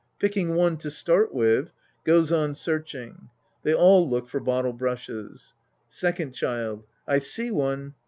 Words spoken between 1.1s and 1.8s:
with—